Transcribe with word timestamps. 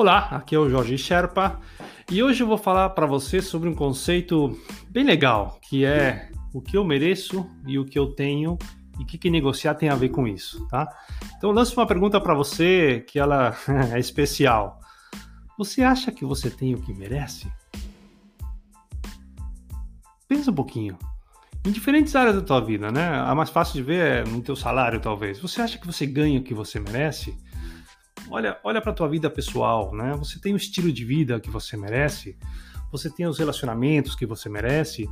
Olá, 0.00 0.28
aqui 0.30 0.54
é 0.54 0.58
o 0.58 0.66
Jorge 0.66 0.96
Sherpa 0.96 1.60
e 2.10 2.22
hoje 2.22 2.42
eu 2.42 2.46
vou 2.46 2.56
falar 2.56 2.88
para 2.88 3.04
você 3.04 3.42
sobre 3.42 3.68
um 3.68 3.74
conceito 3.74 4.58
bem 4.88 5.04
legal, 5.04 5.60
que 5.60 5.84
é 5.84 6.30
o 6.54 6.62
que 6.62 6.74
eu 6.74 6.82
mereço 6.82 7.46
e 7.66 7.78
o 7.78 7.84
que 7.84 7.98
eu 7.98 8.06
tenho 8.06 8.56
e 8.98 9.02
o 9.02 9.06
que, 9.06 9.18
que 9.18 9.28
negociar 9.28 9.74
tem 9.74 9.90
a 9.90 9.94
ver 9.94 10.08
com 10.08 10.26
isso, 10.26 10.66
tá? 10.68 10.88
Então 11.36 11.50
eu 11.50 11.54
lanço 11.54 11.78
uma 11.78 11.86
pergunta 11.86 12.18
para 12.18 12.32
você 12.32 13.04
que 13.06 13.18
ela 13.18 13.54
é 13.92 13.98
especial. 13.98 14.80
Você 15.58 15.82
acha 15.82 16.10
que 16.10 16.24
você 16.24 16.48
tem 16.48 16.74
o 16.74 16.80
que 16.80 16.94
merece? 16.94 17.52
Pensa 20.26 20.50
um 20.50 20.54
pouquinho. 20.54 20.96
Em 21.62 21.70
diferentes 21.70 22.16
áreas 22.16 22.36
da 22.36 22.40
tua 22.40 22.60
vida, 22.60 22.90
né? 22.90 23.06
A 23.06 23.34
mais 23.34 23.50
fácil 23.50 23.74
de 23.74 23.82
ver 23.82 24.00
é 24.00 24.24
no 24.24 24.40
teu 24.40 24.56
salário, 24.56 24.98
talvez. 24.98 25.38
Você 25.40 25.60
acha 25.60 25.76
que 25.76 25.86
você 25.86 26.06
ganha 26.06 26.40
o 26.40 26.42
que 26.42 26.54
você 26.54 26.80
merece? 26.80 27.36
Olha, 28.30 28.58
olha 28.62 28.80
para 28.80 28.92
tua 28.92 29.08
vida 29.08 29.28
pessoal, 29.28 29.94
né? 29.94 30.14
Você 30.18 30.38
tem 30.38 30.52
o 30.52 30.56
estilo 30.56 30.92
de 30.92 31.04
vida 31.04 31.40
que 31.40 31.50
você 31.50 31.76
merece, 31.76 32.36
você 32.90 33.10
tem 33.10 33.26
os 33.26 33.38
relacionamentos 33.38 34.14
que 34.14 34.26
você 34.26 34.48
merece, 34.48 35.08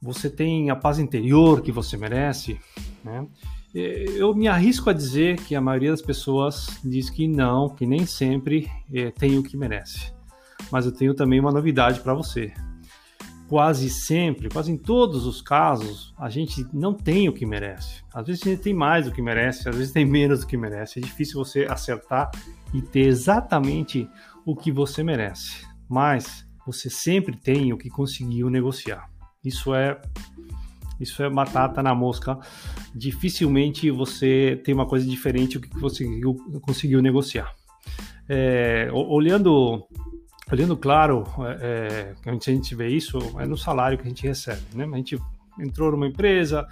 você 0.00 0.30
tem 0.30 0.70
a 0.70 0.76
paz 0.76 0.98
interior 0.98 1.60
que 1.60 1.72
você 1.72 1.96
merece, 1.96 2.60
né? 3.04 3.26
Eu 3.74 4.34
me 4.34 4.48
arrisco 4.48 4.88
a 4.88 4.92
dizer 4.92 5.36
que 5.36 5.54
a 5.54 5.60
maioria 5.60 5.90
das 5.90 6.00
pessoas 6.00 6.80
diz 6.82 7.10
que 7.10 7.28
não, 7.28 7.68
que 7.68 7.84
nem 7.84 8.06
sempre 8.06 8.70
é, 8.90 9.10
tem 9.10 9.36
o 9.36 9.42
que 9.42 9.54
merece. 9.54 10.14
Mas 10.72 10.86
eu 10.86 10.92
tenho 10.92 11.14
também 11.14 11.38
uma 11.38 11.52
novidade 11.52 12.00
para 12.00 12.14
você 12.14 12.54
quase 13.48 13.88
sempre, 13.88 14.48
quase 14.48 14.72
em 14.72 14.76
todos 14.76 15.26
os 15.26 15.40
casos, 15.40 16.12
a 16.18 16.28
gente 16.28 16.66
não 16.72 16.92
tem 16.92 17.28
o 17.28 17.32
que 17.32 17.46
merece. 17.46 18.02
Às 18.12 18.26
vezes 18.26 18.42
a 18.46 18.50
gente 18.50 18.62
tem 18.62 18.74
mais 18.74 19.06
do 19.06 19.12
que 19.12 19.22
merece, 19.22 19.68
às 19.68 19.76
vezes 19.76 19.92
tem 19.92 20.04
menos 20.04 20.40
do 20.40 20.46
que 20.46 20.56
merece. 20.56 20.98
É 20.98 21.02
difícil 21.02 21.42
você 21.42 21.64
acertar 21.68 22.30
e 22.74 22.82
ter 22.82 23.06
exatamente 23.06 24.08
o 24.44 24.56
que 24.56 24.72
você 24.72 25.02
merece. 25.02 25.66
Mas 25.88 26.46
você 26.66 26.90
sempre 26.90 27.36
tem 27.36 27.72
o 27.72 27.78
que 27.78 27.88
conseguiu 27.88 28.50
negociar. 28.50 29.08
Isso 29.44 29.74
é 29.74 30.00
isso 30.98 31.22
é 31.22 31.28
batata 31.28 31.82
na 31.82 31.94
mosca. 31.94 32.38
Dificilmente 32.94 33.90
você 33.90 34.60
tem 34.64 34.74
uma 34.74 34.86
coisa 34.86 35.06
diferente 35.06 35.58
do 35.58 35.68
que 35.68 35.78
você 35.78 36.04
conseguiu, 36.04 36.34
conseguiu 36.62 37.02
negociar. 37.02 37.54
É, 38.28 38.88
olhando 38.92 39.86
olhando 40.50 40.76
claro, 40.76 41.24
é, 41.60 42.14
é, 42.24 42.30
a 42.30 42.32
gente 42.32 42.74
vê 42.74 42.88
isso 42.88 43.18
é 43.38 43.46
no 43.46 43.56
salário 43.56 43.98
que 43.98 44.04
a 44.04 44.08
gente 44.08 44.26
recebe, 44.26 44.62
né? 44.74 44.84
A 44.84 44.96
gente 44.96 45.18
entrou 45.58 45.90
numa 45.90 46.06
empresa, 46.06 46.66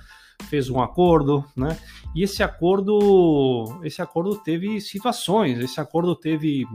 fez 0.44 0.70
um 0.70 0.80
acordo, 0.80 1.44
né? 1.56 1.76
E 2.14 2.22
esse 2.22 2.42
acordo, 2.42 3.80
esse 3.82 4.00
acordo 4.00 4.36
teve 4.36 4.80
situações, 4.80 5.58
esse 5.58 5.80
acordo 5.80 6.14
teve 6.14 6.66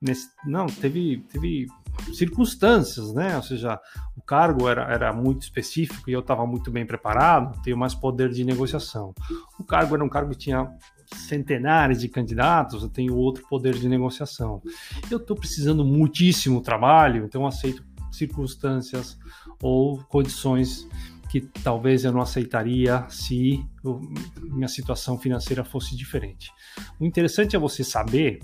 nesse, 0.00 0.28
não, 0.44 0.66
teve, 0.66 1.24
teve 1.30 1.66
circunstâncias, 2.14 3.12
né? 3.12 3.36
Ou 3.36 3.42
seja, 3.42 3.80
o 4.16 4.22
cargo 4.22 4.68
era, 4.68 4.82
era 4.92 5.12
muito 5.12 5.42
específico 5.42 6.08
e 6.08 6.12
eu 6.12 6.20
estava 6.20 6.46
muito 6.46 6.70
bem 6.70 6.86
preparado, 6.86 7.60
tenho 7.62 7.76
mais 7.76 7.94
poder 7.94 8.30
de 8.30 8.44
negociação. 8.44 9.14
O 9.58 9.64
cargo 9.64 9.94
era 9.94 10.04
um 10.04 10.08
cargo 10.08 10.30
que 10.30 10.38
tinha 10.38 10.68
centenares 11.14 12.00
de 12.00 12.08
candidatos, 12.08 12.82
eu 12.82 12.88
tenho 12.88 13.16
outro 13.16 13.44
poder 13.48 13.74
de 13.74 13.88
negociação. 13.88 14.62
Eu 15.10 15.18
estou 15.18 15.36
precisando 15.36 15.84
muitíssimo 15.84 16.60
trabalho, 16.60 17.24
então 17.24 17.46
aceito 17.46 17.84
circunstâncias 18.12 19.18
ou 19.62 19.98
condições 20.04 20.86
que 21.30 21.40
talvez 21.40 22.04
eu 22.04 22.12
não 22.12 22.20
aceitaria 22.20 23.06
se 23.08 23.64
minha 24.42 24.66
situação 24.66 25.16
financeira 25.16 25.64
fosse 25.64 25.96
diferente. 25.96 26.50
O 26.98 27.06
interessante 27.06 27.54
é 27.54 27.58
você 27.58 27.84
saber 27.84 28.40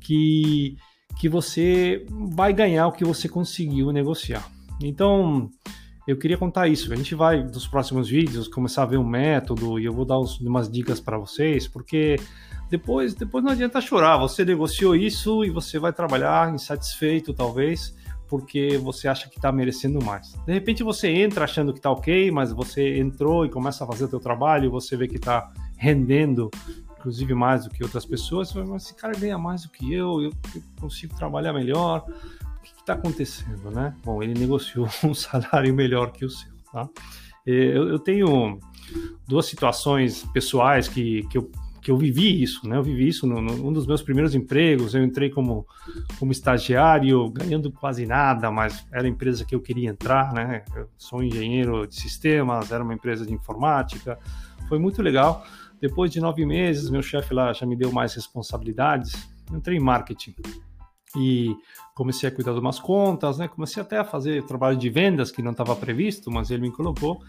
que, 0.00 0.76
que 1.18 1.28
você 1.28 2.04
vai 2.10 2.52
ganhar 2.52 2.86
o 2.86 2.92
que 2.92 3.04
você 3.04 3.28
conseguiu 3.28 3.90
negociar. 3.90 4.46
Então, 4.80 5.50
eu 6.06 6.16
queria 6.16 6.36
contar 6.36 6.68
isso. 6.68 6.92
A 6.92 6.96
gente 6.96 7.14
vai, 7.14 7.42
nos 7.42 7.66
próximos 7.66 8.08
vídeos, 8.08 8.46
começar 8.46 8.82
a 8.82 8.86
ver 8.86 8.98
um 8.98 9.06
método 9.06 9.78
e 9.78 9.84
eu 9.84 9.92
vou 9.92 10.04
dar 10.04 10.18
umas 10.18 10.70
dicas 10.70 11.00
para 11.00 11.18
vocês, 11.18 11.66
porque 11.66 12.16
depois, 12.70 13.14
depois 13.14 13.42
não 13.42 13.52
adianta 13.52 13.80
chorar. 13.80 14.18
Você 14.18 14.44
negociou 14.44 14.94
isso 14.94 15.44
e 15.44 15.50
você 15.50 15.78
vai 15.78 15.92
trabalhar 15.92 16.54
insatisfeito, 16.54 17.34
talvez, 17.34 17.94
porque 18.28 18.78
você 18.78 19.08
acha 19.08 19.28
que 19.28 19.36
está 19.36 19.50
merecendo 19.50 20.04
mais. 20.04 20.32
De 20.46 20.52
repente 20.52 20.82
você 20.82 21.08
entra 21.08 21.44
achando 21.44 21.72
que 21.72 21.78
está 21.78 21.90
ok, 21.90 22.30
mas 22.30 22.52
você 22.52 22.98
entrou 22.98 23.44
e 23.46 23.50
começa 23.50 23.84
a 23.84 23.86
fazer 23.86 24.04
o 24.04 24.08
seu 24.08 24.20
trabalho 24.20 24.66
e 24.66 24.68
você 24.68 24.96
vê 24.96 25.08
que 25.08 25.16
está 25.16 25.52
rendendo, 25.76 26.50
inclusive 27.06 27.34
mais 27.34 27.64
do 27.64 27.70
que 27.70 27.84
outras 27.84 28.04
pessoas. 28.04 28.52
Mas 28.52 28.84
esse 28.84 28.94
cara 28.94 29.16
ganha 29.16 29.38
mais 29.38 29.62
do 29.62 29.68
que 29.68 29.92
eu, 29.92 30.22
eu 30.22 30.32
consigo 30.80 31.16
trabalhar 31.16 31.52
melhor 31.52 32.04
que 32.62 32.80
está 32.80 32.94
acontecendo, 32.94 33.70
né? 33.70 33.94
Bom, 34.04 34.20
ele 34.20 34.34
negociou 34.34 34.88
um 35.04 35.14
salário 35.14 35.72
melhor 35.72 36.10
que 36.10 36.24
o 36.24 36.30
seu, 36.30 36.50
tá? 36.72 36.88
Eu, 37.46 37.88
eu 37.88 37.98
tenho 38.00 38.58
duas 39.26 39.46
situações 39.46 40.24
pessoais 40.32 40.88
que, 40.88 41.22
que 41.28 41.38
eu 41.38 41.48
que 41.80 41.92
eu 41.92 41.96
vivi 41.96 42.42
isso, 42.42 42.68
né? 42.68 42.76
Eu 42.76 42.82
vivi 42.82 43.06
isso 43.06 43.28
num 43.28 43.40
no, 43.40 43.72
dos 43.72 43.86
meus 43.86 44.02
primeiros 44.02 44.34
empregos. 44.34 44.92
Eu 44.92 45.04
entrei 45.04 45.30
como, 45.30 45.64
como 46.18 46.32
estagiário, 46.32 47.30
ganhando 47.30 47.70
quase 47.70 48.04
nada, 48.04 48.50
mas 48.50 48.84
era 48.90 49.04
a 49.04 49.08
empresa 49.08 49.44
que 49.44 49.54
eu 49.54 49.60
queria 49.60 49.88
entrar, 49.88 50.32
né? 50.32 50.64
Eu 50.74 50.88
sou 50.98 51.22
engenheiro 51.22 51.86
de 51.86 51.94
sistemas, 51.94 52.72
era 52.72 52.82
uma 52.82 52.92
empresa 52.92 53.24
de 53.24 53.32
informática. 53.32 54.18
Foi 54.68 54.80
muito 54.80 55.00
legal. 55.00 55.46
Depois 55.80 56.10
de 56.10 56.20
nove 56.20 56.44
meses, 56.46 56.90
meu 56.90 57.02
chefe 57.02 57.34
lá 57.34 57.52
já 57.52 57.66
me 57.66 57.76
deu 57.76 57.92
mais 57.92 58.14
responsabilidades. 58.14 59.12
Entrei 59.52 59.76
em 59.76 59.80
marketing 59.80 60.34
e 61.16 61.56
comecei 61.94 62.28
a 62.28 62.32
cuidar 62.32 62.52
de 62.52 62.58
umas 62.58 62.78
contas, 62.78 63.38
né? 63.38 63.48
Comecei 63.48 63.82
até 63.82 63.98
a 63.98 64.04
fazer 64.04 64.44
trabalho 64.44 64.76
de 64.76 64.88
vendas 64.90 65.30
que 65.30 65.42
não 65.42 65.52
estava 65.52 65.74
previsto, 65.76 66.30
mas 66.30 66.50
ele 66.50 66.62
me 66.62 66.72
colocou. 66.72 67.22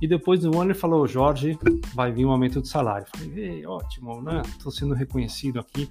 E 0.00 0.06
depois 0.06 0.40
do 0.40 0.52
ano 0.60 0.70
ele 0.70 0.78
falou, 0.78 1.06
Jorge, 1.06 1.58
vai 1.94 2.12
vir 2.12 2.26
um 2.26 2.30
aumento 2.30 2.60
de 2.60 2.68
salário. 2.68 3.06
Falei, 3.14 3.64
ótimo, 3.64 4.20
né? 4.20 4.42
Estou 4.46 4.70
sendo 4.70 4.94
reconhecido 4.94 5.60
aqui. 5.60 5.88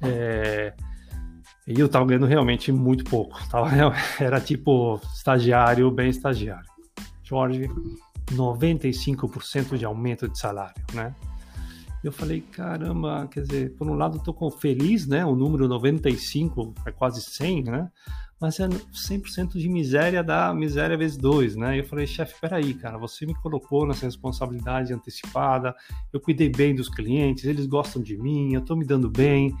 É... 0.00 0.74
E 1.66 1.78
eu 1.78 1.86
estava 1.86 2.04
ganhando 2.04 2.26
realmente 2.26 2.72
muito 2.72 3.04
pouco. 3.04 3.38
Tava, 3.48 3.70
era 4.18 4.40
tipo 4.40 5.00
estagiário, 5.14 5.90
bem 5.90 6.08
estagiário. 6.08 6.70
Jorge, 7.22 7.68
95% 8.32 9.76
de 9.76 9.84
aumento 9.84 10.28
de 10.28 10.38
salário, 10.38 10.74
né? 10.92 11.14
Eu 12.02 12.12
falei, 12.12 12.40
caramba, 12.40 13.28
quer 13.30 13.42
dizer, 13.42 13.76
por 13.76 13.88
um 13.88 13.94
lado 13.94 14.18
tô 14.18 14.50
feliz, 14.50 15.06
né? 15.06 15.24
O 15.24 15.36
número 15.36 15.68
95 15.68 16.74
é 16.84 16.90
quase 16.90 17.22
100, 17.22 17.64
né? 17.64 17.90
Mas 18.40 18.58
é 18.58 18.66
100% 18.66 19.52
de 19.52 19.68
miséria 19.68 20.20
da 20.24 20.52
miséria 20.52 20.98
vezes 20.98 21.16
dois, 21.16 21.54
né? 21.54 21.78
Eu 21.78 21.84
falei, 21.84 22.08
chefe, 22.08 22.34
peraí, 22.40 22.74
cara, 22.74 22.98
você 22.98 23.24
me 23.24 23.34
colocou 23.36 23.86
nessa 23.86 24.04
responsabilidade 24.04 24.92
antecipada, 24.92 25.76
eu 26.12 26.20
cuidei 26.20 26.48
bem 26.48 26.74
dos 26.74 26.88
clientes, 26.88 27.44
eles 27.44 27.66
gostam 27.66 28.02
de 28.02 28.18
mim, 28.18 28.52
eu 28.52 28.60
tô 28.60 28.74
me 28.74 28.84
dando 28.84 29.08
bem. 29.08 29.54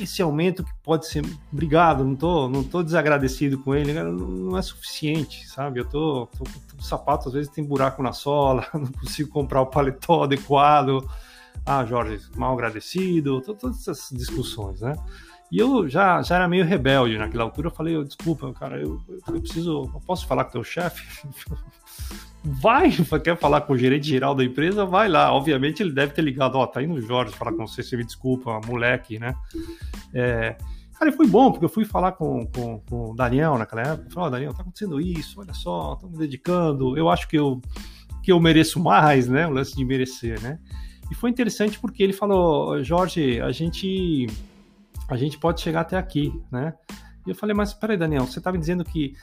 Esse 0.00 0.22
aumento 0.22 0.62
que 0.62 0.70
pode 0.84 1.08
ser, 1.08 1.24
obrigado, 1.52 2.04
não 2.04 2.14
tô, 2.14 2.48
não 2.48 2.62
tô 2.62 2.80
desagradecido 2.80 3.58
com 3.58 3.74
ele, 3.74 3.92
cara, 3.92 4.12
não 4.12 4.56
é 4.56 4.62
suficiente, 4.62 5.48
sabe? 5.48 5.80
Eu 5.80 5.84
tô, 5.84 6.28
tô, 6.28 6.44
tô, 6.44 6.80
sapato 6.80 7.26
às 7.26 7.34
vezes 7.34 7.50
tem 7.50 7.64
buraco 7.64 8.04
na 8.04 8.12
sola, 8.12 8.64
não 8.72 8.86
consigo 8.86 9.28
comprar 9.30 9.62
o 9.62 9.66
paletó 9.66 10.22
adequado 10.22 11.04
ah, 11.64 11.84
Jorge, 11.84 12.20
mal 12.36 12.52
agradecido, 12.54 13.40
todas 13.40 13.80
essas 13.80 14.10
discussões, 14.16 14.80
né? 14.80 14.94
E 15.50 15.58
eu 15.58 15.88
já, 15.88 16.22
já 16.22 16.36
era 16.36 16.48
meio 16.48 16.64
rebelde 16.64 17.18
naquela 17.18 17.42
altura. 17.42 17.68
Eu 17.68 17.72
falei, 17.72 18.04
desculpa, 18.04 18.52
cara, 18.52 18.80
eu, 18.80 19.00
eu 19.08 19.40
preciso. 19.40 19.90
Eu 19.92 20.00
posso 20.06 20.26
falar 20.26 20.44
com 20.44 20.50
o 20.50 20.52
teu 20.52 20.64
chefe? 20.64 21.26
vai, 22.42 22.90
quer 23.22 23.36
falar 23.36 23.62
com 23.62 23.72
o 23.72 23.78
gerente 23.78 24.06
geral 24.06 24.34
da 24.34 24.44
empresa? 24.44 24.84
Vai 24.86 25.08
lá. 25.08 25.32
Obviamente 25.32 25.82
ele 25.82 25.92
deve 25.92 26.12
ter 26.12 26.22
ligado, 26.22 26.54
ó, 26.54 26.62
oh, 26.62 26.66
tá 26.66 26.82
indo 26.82 26.94
o 26.94 27.00
Jorge 27.00 27.34
falar 27.34 27.52
com 27.52 27.66
você, 27.66 27.82
você 27.82 27.96
me 27.96 28.04
desculpa, 28.04 28.60
moleque, 28.66 29.18
né? 29.18 29.34
É, 30.14 30.56
cara, 30.98 31.10
e 31.10 31.12
foi 31.12 31.26
bom, 31.26 31.50
porque 31.50 31.64
eu 31.64 31.68
fui 31.68 31.84
falar 31.84 32.12
com, 32.12 32.46
com, 32.46 32.78
com 32.80 33.10
o 33.10 33.14
Daniel 33.14 33.58
naquela 33.58 33.82
época. 33.82 34.10
Falei, 34.10 34.24
ó, 34.24 34.26
oh, 34.26 34.30
Daniel, 34.30 34.54
tá 34.54 34.62
acontecendo 34.62 35.00
isso, 35.00 35.40
olha 35.40 35.52
só, 35.52 35.96
tô 35.96 36.08
me 36.08 36.16
dedicando, 36.16 36.96
eu 36.96 37.10
acho 37.10 37.28
que 37.28 37.36
eu, 37.36 37.60
que 38.22 38.30
eu 38.32 38.40
mereço 38.40 38.80
mais, 38.80 39.28
né? 39.28 39.46
O 39.46 39.50
lance 39.50 39.74
de 39.74 39.84
merecer, 39.84 40.40
né? 40.40 40.58
E 41.10 41.14
foi 41.14 41.30
interessante 41.30 41.78
porque 41.78 42.02
ele 42.02 42.12
falou, 42.12 42.82
Jorge, 42.82 43.40
a 43.40 43.50
gente 43.50 44.26
a 45.08 45.16
gente 45.16 45.38
pode 45.38 45.60
chegar 45.60 45.80
até 45.80 45.96
aqui, 45.96 46.32
né? 46.52 46.72
E 47.26 47.30
eu 47.30 47.34
falei, 47.34 47.54
mas 47.54 47.74
peraí, 47.74 47.96
Daniel, 47.96 48.26
você 48.26 48.38
estava 48.38 48.56
dizendo 48.56 48.84
que 48.84 49.14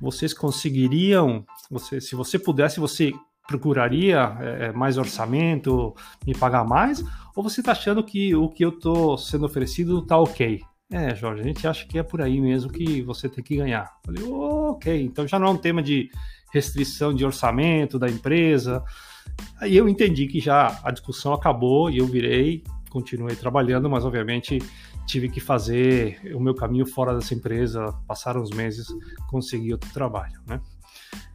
vocês 0.00 0.32
conseguiriam, 0.32 1.44
você, 1.68 2.00
se 2.00 2.14
você 2.14 2.38
pudesse, 2.38 2.78
você 2.78 3.12
procuraria 3.46 4.36
é, 4.40 4.72
mais 4.72 4.96
orçamento, 4.96 5.94
me 6.24 6.32
pagar 6.34 6.64
mais? 6.64 7.04
Ou 7.34 7.42
você 7.42 7.60
está 7.60 7.72
achando 7.72 8.04
que 8.04 8.34
o 8.34 8.48
que 8.48 8.64
eu 8.64 8.70
estou 8.70 9.18
sendo 9.18 9.44
oferecido 9.44 9.98
está 9.98 10.16
ok? 10.16 10.60
É, 10.92 11.14
Jorge, 11.14 11.40
a 11.40 11.44
gente 11.44 11.66
acha 11.66 11.86
que 11.86 11.98
é 11.98 12.02
por 12.02 12.20
aí 12.20 12.40
mesmo 12.40 12.70
que 12.70 13.02
você 13.02 13.28
tem 13.28 13.42
que 13.42 13.56
ganhar. 13.56 13.90
Eu 14.06 14.14
falei, 14.14 14.32
ok, 14.32 15.02
então 15.02 15.26
já 15.26 15.38
não 15.38 15.48
é 15.48 15.50
um 15.50 15.56
tema 15.56 15.82
de 15.82 16.10
restrição 16.52 17.14
de 17.14 17.24
orçamento 17.24 17.98
da 17.98 18.08
empresa, 18.08 18.84
Aí 19.60 19.76
eu 19.76 19.88
entendi 19.88 20.26
que 20.26 20.40
já 20.40 20.80
a 20.82 20.90
discussão 20.90 21.32
acabou 21.32 21.90
e 21.90 21.98
eu 21.98 22.06
virei, 22.06 22.62
continuei 22.90 23.36
trabalhando, 23.36 23.88
mas 23.88 24.04
obviamente 24.04 24.58
tive 25.06 25.28
que 25.28 25.40
fazer 25.40 26.20
o 26.34 26.40
meu 26.40 26.54
caminho 26.54 26.86
fora 26.86 27.14
dessa 27.14 27.34
empresa, 27.34 27.92
passaram 28.06 28.40
uns 28.40 28.50
meses, 28.50 28.86
consegui 29.28 29.72
outro 29.72 29.90
trabalho, 29.92 30.40
né? 30.46 30.60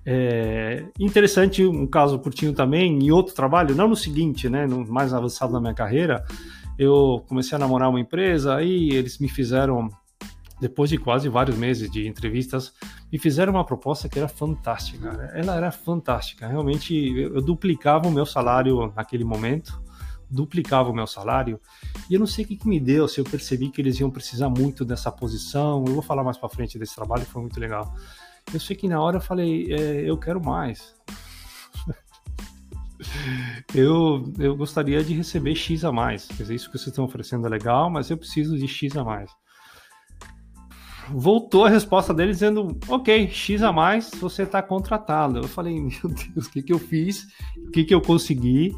É 0.05 0.85
interessante 0.97 1.65
um 1.65 1.85
caso 1.85 2.17
curtinho 2.19 2.53
também, 2.53 2.97
em 2.97 3.11
outro 3.11 3.35
trabalho, 3.35 3.75
não 3.75 3.89
no 3.89 3.95
seguinte, 3.95 4.47
né, 4.47 4.65
no 4.65 4.87
mais 4.87 5.13
avançado 5.13 5.51
da 5.51 5.59
minha 5.59 5.73
carreira, 5.73 6.23
eu 6.79 7.25
comecei 7.27 7.57
a 7.57 7.59
namorar 7.59 7.89
uma 7.89 7.99
empresa, 7.99 8.55
aí 8.55 8.89
eles 8.91 9.19
me 9.19 9.27
fizeram, 9.27 9.89
depois 10.59 10.89
de 10.89 10.97
quase 10.97 11.29
vários 11.29 11.57
meses 11.57 11.89
de 11.89 12.07
entrevistas, 12.07 12.73
me 13.11 13.19
fizeram 13.19 13.53
uma 13.53 13.65
proposta 13.65 14.09
que 14.09 14.17
era 14.17 14.27
fantástica. 14.27 15.31
Ela 15.33 15.55
era 15.55 15.71
fantástica. 15.71 16.47
Realmente, 16.47 16.95
eu 16.95 17.41
duplicava 17.41 18.07
o 18.07 18.11
meu 18.11 18.25
salário 18.25 18.91
naquele 18.95 19.23
momento, 19.23 19.81
duplicava 20.29 20.89
o 20.89 20.93
meu 20.93 21.05
salário. 21.05 21.59
E 22.09 22.15
eu 22.15 22.19
não 22.19 22.27
sei 22.27 22.43
o 22.43 22.47
que, 22.47 22.55
que 22.55 22.67
me 22.67 22.79
deu, 22.79 23.07
se 23.07 23.19
eu 23.19 23.23
percebi 23.23 23.69
que 23.69 23.81
eles 23.81 23.99
iam 23.99 24.09
precisar 24.09 24.49
muito 24.49 24.83
dessa 24.83 25.11
posição. 25.11 25.83
Eu 25.85 25.93
vou 25.93 26.01
falar 26.01 26.23
mais 26.23 26.37
para 26.37 26.49
frente 26.49 26.79
desse 26.79 26.95
trabalho, 26.95 27.25
foi 27.25 27.41
muito 27.41 27.59
legal. 27.59 27.93
Eu 28.53 28.59
sei 28.59 28.75
que 28.75 28.87
na 28.87 29.01
hora 29.01 29.17
eu 29.17 29.21
falei, 29.21 29.71
é, 29.71 30.09
eu 30.09 30.17
quero 30.17 30.43
mais. 30.43 30.95
eu, 33.75 34.23
eu 34.39 34.55
gostaria 34.55 35.03
de 35.03 35.13
receber 35.13 35.53
X 35.53 35.83
a 35.83 35.91
mais. 35.91 36.25
Quer 36.27 36.43
dizer, 36.43 36.55
isso 36.55 36.71
que 36.71 36.77
vocês 36.77 36.87
estão 36.87 37.05
oferecendo 37.05 37.45
é 37.45 37.49
legal, 37.49 37.89
mas 37.89 38.09
eu 38.09 38.17
preciso 38.17 38.57
de 38.57 38.67
X 38.67 38.95
a 38.97 39.03
mais. 39.03 39.29
Voltou 41.11 41.65
a 41.65 41.69
resposta 41.69 42.13
dele 42.13 42.31
dizendo: 42.31 42.77
Ok, 42.87 43.29
X 43.29 43.63
a 43.63 43.71
mais, 43.71 44.11
você 44.19 44.43
está 44.43 44.61
contratado. 44.61 45.39
Eu 45.39 45.47
falei: 45.47 45.79
Meu 45.79 45.91
Deus, 46.03 46.47
o 46.47 46.51
que, 46.51 46.61
que 46.61 46.73
eu 46.73 46.79
fiz? 46.79 47.27
O 47.57 47.71
que, 47.71 47.83
que 47.83 47.93
eu 47.93 48.01
consegui? 48.01 48.75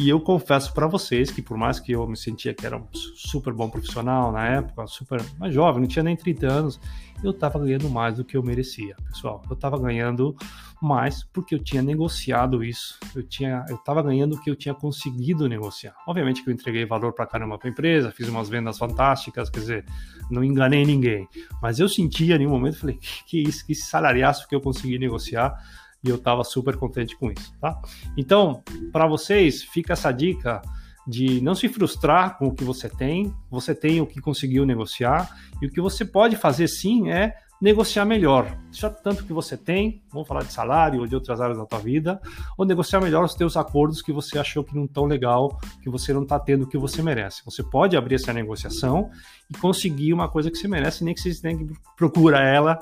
E 0.00 0.08
eu 0.08 0.18
confesso 0.18 0.72
para 0.72 0.86
vocês 0.86 1.30
que, 1.30 1.42
por 1.42 1.58
mais 1.58 1.78
que 1.78 1.92
eu 1.92 2.06
me 2.06 2.16
sentia 2.16 2.54
que 2.54 2.64
era 2.64 2.74
um 2.74 2.86
super 3.14 3.52
bom 3.52 3.68
profissional 3.68 4.32
na 4.32 4.46
época, 4.46 4.86
super 4.86 5.22
mais 5.38 5.52
jovem, 5.52 5.82
não 5.82 5.86
tinha 5.86 6.02
nem 6.02 6.16
30 6.16 6.46
anos, 6.46 6.80
eu 7.22 7.32
estava 7.32 7.58
ganhando 7.58 7.90
mais 7.90 8.16
do 8.16 8.24
que 8.24 8.34
eu 8.34 8.42
merecia, 8.42 8.96
pessoal. 9.12 9.42
Eu 9.50 9.52
estava 9.52 9.78
ganhando 9.78 10.34
mais 10.80 11.22
porque 11.22 11.54
eu 11.54 11.62
tinha 11.62 11.82
negociado 11.82 12.64
isso. 12.64 12.98
Eu 13.14 13.22
tinha, 13.22 13.62
eu 13.68 13.76
estava 13.76 14.02
ganhando 14.02 14.36
o 14.36 14.40
que 14.40 14.48
eu 14.48 14.56
tinha 14.56 14.72
conseguido 14.72 15.46
negociar. 15.46 15.94
Obviamente 16.08 16.42
que 16.42 16.48
eu 16.48 16.54
entreguei 16.54 16.86
valor 16.86 17.12
para 17.12 17.26
caramba 17.26 17.58
para 17.58 17.68
a 17.68 17.70
empresa, 17.70 18.10
fiz 18.10 18.26
umas 18.26 18.48
vendas 18.48 18.78
fantásticas, 18.78 19.50
quer 19.50 19.60
dizer, 19.60 19.84
não 20.30 20.42
enganei 20.42 20.86
ninguém. 20.86 21.28
Mas 21.60 21.78
eu 21.78 21.90
sentia 21.90 22.36
em 22.36 22.46
um 22.46 22.50
momento, 22.50 22.78
falei, 22.78 22.98
que 23.26 23.42
isso, 23.42 23.66
que 23.66 23.74
salariaço 23.74 24.48
que 24.48 24.54
eu 24.54 24.62
consegui 24.62 24.98
negociar 24.98 25.54
e 26.02 26.08
eu 26.08 26.16
estava 26.16 26.44
super 26.44 26.76
contente 26.76 27.16
com 27.16 27.30
isso, 27.30 27.52
tá? 27.60 27.80
Então, 28.16 28.62
para 28.92 29.06
vocês, 29.06 29.62
fica 29.62 29.92
essa 29.92 30.10
dica 30.12 30.62
de 31.06 31.40
não 31.40 31.54
se 31.54 31.68
frustrar 31.68 32.38
com 32.38 32.46
o 32.48 32.54
que 32.54 32.64
você 32.64 32.88
tem, 32.88 33.34
você 33.50 33.74
tem 33.74 34.00
o 34.00 34.06
que 34.06 34.20
conseguiu 34.20 34.64
negociar, 34.64 35.30
e 35.60 35.66
o 35.66 35.70
que 35.70 35.80
você 35.80 36.04
pode 36.04 36.36
fazer 36.36 36.68
sim 36.68 37.10
é 37.10 37.34
negociar 37.60 38.06
melhor. 38.06 38.56
Deixa 38.70 38.88
tanto 38.88 39.24
que 39.24 39.32
você 39.32 39.56
tem, 39.56 40.02
vamos 40.10 40.26
falar 40.26 40.44
de 40.44 40.52
salário 40.52 41.00
ou 41.00 41.06
de 41.06 41.14
outras 41.14 41.40
áreas 41.40 41.58
da 41.58 41.66
tua 41.66 41.78
vida, 41.78 42.20
ou 42.56 42.64
negociar 42.64 43.00
melhor 43.00 43.24
os 43.24 43.34
teus 43.34 43.56
acordos 43.56 44.00
que 44.00 44.12
você 44.12 44.38
achou 44.38 44.64
que 44.64 44.74
não 44.74 44.86
tão 44.86 45.04
legal, 45.04 45.58
que 45.82 45.90
você 45.90 46.12
não 46.12 46.22
está 46.22 46.38
tendo 46.38 46.64
o 46.64 46.66
que 46.66 46.78
você 46.78 47.02
merece. 47.02 47.44
Você 47.44 47.62
pode 47.62 47.96
abrir 47.96 48.14
essa 48.14 48.32
negociação 48.32 49.10
e 49.50 49.58
conseguir 49.58 50.14
uma 50.14 50.28
coisa 50.28 50.50
que 50.50 50.56
você 50.56 50.66
merece, 50.66 51.04
nem 51.04 51.14
que 51.14 51.20
você 51.20 51.38
tenha 51.40 51.58
que 51.58 51.74
procurar 51.96 52.42
ela 52.42 52.78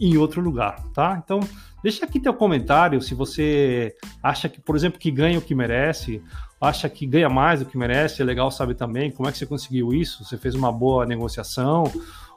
em 0.00 0.16
outro 0.16 0.40
lugar, 0.40 0.82
tá? 0.92 1.20
Então, 1.24 1.40
deixa 1.82 2.04
aqui 2.04 2.20
teu 2.20 2.34
comentário 2.34 3.00
se 3.00 3.14
você 3.14 3.94
acha 4.22 4.48
que, 4.48 4.60
por 4.60 4.76
exemplo, 4.76 4.98
que 4.98 5.10
ganha 5.10 5.38
o 5.38 5.42
que 5.42 5.54
merece, 5.54 6.22
acha 6.60 6.88
que 6.88 7.06
ganha 7.06 7.28
mais 7.28 7.60
do 7.60 7.66
que 7.66 7.78
merece, 7.78 8.20
é 8.20 8.24
legal 8.24 8.50
saber 8.50 8.74
também 8.74 9.10
como 9.10 9.28
é 9.28 9.32
que 9.32 9.38
você 9.38 9.46
conseguiu 9.46 9.94
isso, 9.94 10.24
você 10.24 10.36
fez 10.36 10.54
uma 10.54 10.70
boa 10.70 11.06
negociação, 11.06 11.84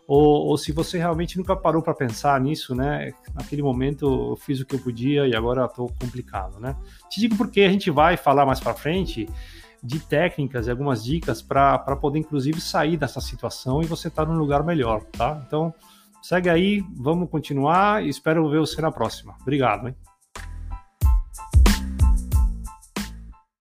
ou, 0.07 0.47
ou 0.47 0.57
se 0.57 0.71
você 0.71 0.97
realmente 0.97 1.37
nunca 1.37 1.55
parou 1.55 1.83
para 1.83 1.93
pensar 1.93 2.39
nisso, 2.41 2.73
né? 2.73 3.13
Naquele 3.33 3.61
momento 3.61 4.31
eu 4.31 4.35
fiz 4.35 4.59
o 4.59 4.65
que 4.65 4.73
eu 4.73 4.79
podia 4.79 5.27
e 5.27 5.35
agora 5.35 5.65
estou 5.65 5.87
complicado, 6.01 6.59
né? 6.59 6.75
Te 7.09 7.19
digo 7.19 7.37
porque 7.37 7.61
a 7.61 7.69
gente 7.69 7.91
vai 7.91 8.17
falar 8.17 8.43
mais 8.43 8.59
para 8.59 8.73
frente 8.73 9.29
de 9.83 9.99
técnicas 9.99 10.65
e 10.65 10.71
algumas 10.71 11.03
dicas 11.03 11.41
para 11.41 11.77
poder, 11.95 12.19
inclusive, 12.19 12.59
sair 12.59 12.97
dessa 12.97 13.21
situação 13.21 13.81
e 13.81 13.85
você 13.85 14.07
estar 14.07 14.25
tá 14.25 14.31
num 14.31 14.39
lugar 14.39 14.63
melhor, 14.63 15.03
tá? 15.11 15.41
Então, 15.45 15.73
Segue 16.21 16.49
aí, 16.49 16.83
vamos 16.97 17.29
continuar 17.29 18.03
e 18.03 18.09
espero 18.09 18.49
ver 18.49 18.59
você 18.59 18.81
na 18.81 18.91
próxima. 18.91 19.35
Obrigado, 19.41 19.87
hein? 19.87 19.95